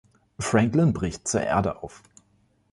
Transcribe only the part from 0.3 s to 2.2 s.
Franklin bricht zur Erde auf.